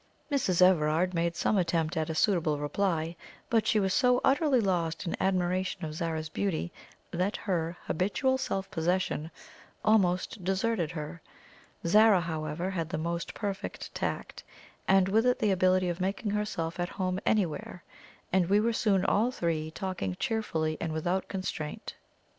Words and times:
Mrs. 0.31 0.63
Everard 0.63 1.13
made 1.13 1.35
some 1.35 1.59
attempt 1.59 1.95
at 1.95 2.09
a 2.09 2.15
suitable 2.15 2.57
reply, 2.57 3.15
but 3.51 3.67
she 3.67 3.79
was 3.79 3.93
so 3.93 4.19
utterly 4.23 4.59
lost 4.59 5.05
in 5.05 5.15
admiration 5.21 5.85
of 5.85 5.93
Zara's 5.93 6.27
beauty, 6.27 6.71
that 7.11 7.37
her 7.37 7.77
habitual 7.85 8.39
self 8.39 8.71
possession 8.71 9.29
almost 9.85 10.43
deserted 10.43 10.89
her. 10.89 11.21
Zara, 11.85 12.19
however, 12.21 12.71
had 12.71 12.89
the 12.89 12.97
most 12.97 13.35
perfect 13.35 13.93
tact, 13.93 14.43
and 14.87 15.07
with 15.07 15.27
it 15.27 15.37
the 15.37 15.51
ability 15.51 15.87
of 15.87 16.01
making 16.01 16.31
herself 16.31 16.79
at 16.79 16.89
home 16.89 17.19
anywhere, 17.23 17.83
and 18.33 18.49
we 18.49 18.59
were 18.59 18.73
soon 18.73 19.05
all 19.05 19.29
three 19.29 19.69
talking 19.69 20.15
cheerfully 20.19 20.77
and 20.81 20.93
without 20.93 21.27
constraint. 21.27 21.93